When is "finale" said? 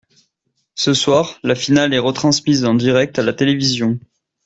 1.53-1.93